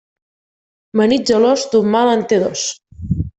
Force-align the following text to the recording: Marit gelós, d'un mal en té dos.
Marit 1.01 1.27
gelós, 1.33 1.67
d'un 1.75 1.93
mal 1.97 2.11
en 2.15 2.25
té 2.33 2.41
dos. 2.47 2.65